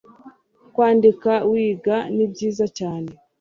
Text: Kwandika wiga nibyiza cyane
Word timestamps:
Kwandika 0.73 1.31
wiga 1.49 1.97
nibyiza 2.15 2.65
cyane 2.77 3.09